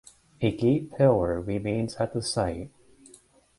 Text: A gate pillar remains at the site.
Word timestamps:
A 0.41 0.49
gate 0.51 0.91
pillar 0.95 1.39
remains 1.39 1.95
at 1.97 2.11
the 2.13 2.23
site. 2.23 2.71